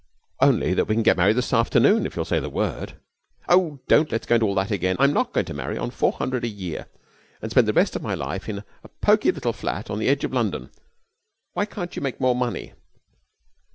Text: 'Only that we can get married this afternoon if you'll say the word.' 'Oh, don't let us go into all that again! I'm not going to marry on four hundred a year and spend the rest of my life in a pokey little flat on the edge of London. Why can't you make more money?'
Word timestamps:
'Only 0.39 0.73
that 0.73 0.85
we 0.87 0.95
can 0.95 1.03
get 1.03 1.15
married 1.15 1.35
this 1.35 1.53
afternoon 1.53 2.07
if 2.07 2.15
you'll 2.15 2.25
say 2.25 2.39
the 2.39 2.49
word.' 2.49 2.95
'Oh, 3.47 3.77
don't 3.87 4.11
let 4.11 4.21
us 4.21 4.25
go 4.25 4.33
into 4.33 4.47
all 4.47 4.55
that 4.55 4.71
again! 4.71 4.95
I'm 4.97 5.13
not 5.13 5.31
going 5.31 5.45
to 5.45 5.53
marry 5.53 5.77
on 5.77 5.91
four 5.91 6.13
hundred 6.13 6.43
a 6.43 6.47
year 6.47 6.87
and 7.39 7.51
spend 7.51 7.67
the 7.67 7.73
rest 7.73 7.95
of 7.95 8.01
my 8.01 8.15
life 8.15 8.49
in 8.49 8.63
a 8.83 8.87
pokey 9.01 9.31
little 9.31 9.53
flat 9.53 9.91
on 9.91 9.99
the 9.99 10.07
edge 10.09 10.23
of 10.23 10.33
London. 10.33 10.71
Why 11.53 11.65
can't 11.65 11.95
you 11.95 12.01
make 12.01 12.19
more 12.19 12.33
money?' 12.35 12.73